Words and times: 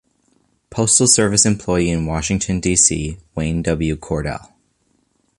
Postal 0.71 1.05
Service 1.07 1.45
employee 1.45 1.91
in 1.91 2.07
Washington 2.07 2.59
D. 2.59 2.75
C., 2.75 3.19
Wayne 3.35 3.61
W. 3.61 3.95
Cordell. 3.97 4.49